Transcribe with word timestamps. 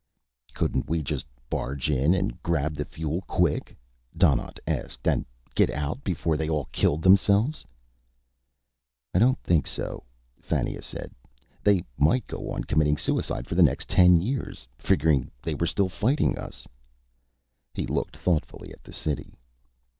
"Couldn't 0.55 0.89
we 0.89 1.03
just 1.03 1.27
barge 1.47 1.87
in 1.87 2.15
and 2.15 2.41
grab 2.41 2.73
the 2.73 2.85
fuel 2.85 3.21
quick?" 3.27 3.77
Donnaught 4.17 4.59
asked. 4.65 5.07
"And 5.07 5.27
get 5.53 5.69
out 5.69 6.03
before 6.03 6.35
they 6.37 6.49
all 6.49 6.65
killed 6.71 7.03
themselves?" 7.03 7.63
"I 9.13 9.19
don't 9.19 9.37
think 9.43 9.67
so," 9.67 10.03
Fannia 10.41 10.81
said. 10.81 11.13
"They 11.63 11.83
might 11.99 12.25
go 12.25 12.49
on 12.49 12.63
committing 12.63 12.97
suicide 12.97 13.45
for 13.45 13.53
the 13.53 13.61
next 13.61 13.89
ten 13.89 14.19
years, 14.19 14.67
figuring 14.75 15.29
they 15.43 15.53
were 15.53 15.67
still 15.67 15.87
fighting 15.87 16.35
us." 16.35 16.67
He 17.75 17.85
looked 17.85 18.17
thoughtfully 18.17 18.73
at 18.73 18.83
the 18.83 18.93
city. 18.93 19.35